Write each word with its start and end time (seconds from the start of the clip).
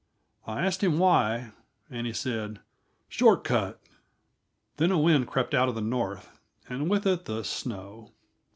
I 0.47 0.65
asked 0.65 0.83
him 0.83 0.97
why, 0.97 1.51
and 1.91 2.07
he 2.07 2.13
said, 2.13 2.59
"Short 3.07 3.43
cut." 3.43 3.79
Then 4.77 4.89
a 4.89 4.97
wind 4.97 5.27
crept 5.27 5.53
out 5.53 5.69
of 5.69 5.75
the 5.75 5.81
north, 5.81 6.39
and 6.67 6.89
with 6.89 7.05
it 7.05 7.25
the 7.25 7.43
snow. 7.43 8.11